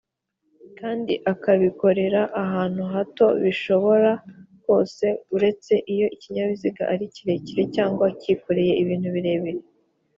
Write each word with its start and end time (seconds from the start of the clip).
kdi 0.79 1.13
akabikorera 1.33 2.21
ahantu 2.43 2.81
hato 2.93 3.25
bishobora 3.43 4.11
kose 4.65 5.07
buretse 5.29 5.73
iyo 5.93 6.05
ikinyabiziga 6.15 6.83
ari 6.93 7.05
kirekire 7.15 7.63
cg 7.73 7.99
kikoreye 8.21 8.73
ibintu 8.83 9.07
birebire 9.15 9.61